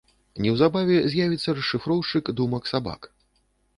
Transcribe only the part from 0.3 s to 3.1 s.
Неўзабаве з'явіцца расшыфроўшчык думак сабак.